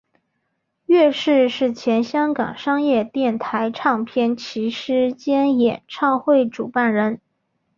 [0.87, 7.21] 乐仕是前香港商业电台唱片骑师兼演唱会主办人。